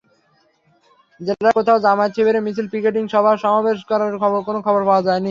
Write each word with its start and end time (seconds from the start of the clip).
জেলার 1.21 1.53
কোথাও 1.57 1.77
জামায়াত-শিবিরের 1.79 2.45
মিছিল, 2.45 2.65
পিকেটিং 2.73 3.03
সভা-সমাবেশ 3.13 3.77
করার 3.89 4.11
কোনো 4.47 4.59
খবর 4.61 4.81
পাওয়া 4.85 5.05
যায়নি। 5.07 5.29